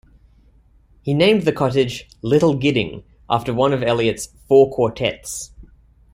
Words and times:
He 1.03 1.13
named 1.13 1.43
the 1.43 1.51
cottage 1.51 2.07
"Little 2.23 2.55
Gidding" 2.57 3.03
after 3.29 3.53
one 3.53 3.71
of 3.71 3.83
Eliot's 3.83 4.29
"Four 4.47 4.71
Quartets". 4.73 5.51